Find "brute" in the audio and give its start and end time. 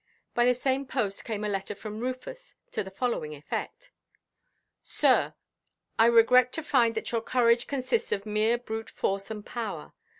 8.57-8.89